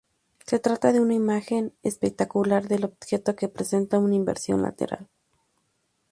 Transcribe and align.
Se 0.47 0.57
trata 0.57 0.91
de 0.93 0.99
una 0.99 1.13
"imagen 1.13 1.75
especular" 1.83 2.67
del 2.67 2.85
objeto, 2.85 3.35
que 3.35 3.49
presenta 3.49 3.99
una 3.99 4.15
inversión 4.15 4.63
lateral. 4.63 5.07